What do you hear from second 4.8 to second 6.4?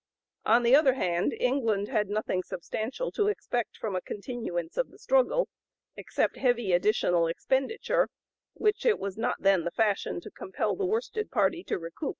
the struggle, except